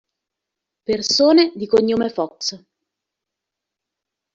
[0.87, 2.63] Persone di cognome Fox